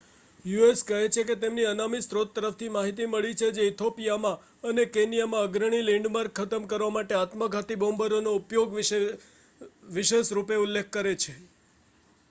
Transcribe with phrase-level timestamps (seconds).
[0.45, 0.79] "US.
[0.83, 4.39] કહે છે કે તેને અનામી સ્રોત તરફથી માહિતી મળી છે જે ઇથિઓપિઆમાં
[4.65, 8.99] અને કેન્યામાં "અગ્રણી લૅન્ડમાર્ક" ખતમ કરવા માટે આત્મઘાતી બૉમ્બરોના ઉપયોગ વિશે
[9.93, 11.33] વિશેષ રૂપે ઉલ્લેખ કરે છે.